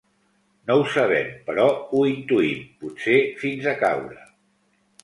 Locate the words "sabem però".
0.93-1.67